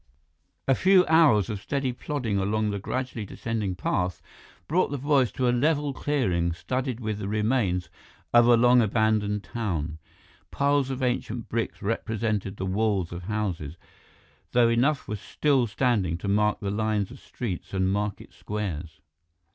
[0.67, 4.19] A few hours of steady plodding along the gradually descending path
[4.67, 7.87] brought the boys to a level clearing studded with the remains
[8.33, 9.99] of a long abandoned town.
[10.49, 13.77] Piles of ancient bricks represented the walls of houses,
[14.53, 19.01] though enough were still standing to mark the lines of streets and market squares.